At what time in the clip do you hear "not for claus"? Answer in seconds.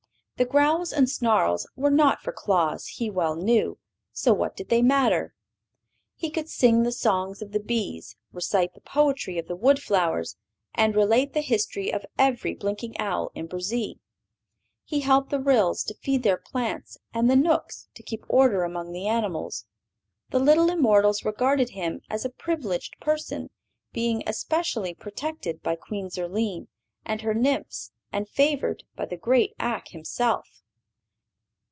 1.91-2.87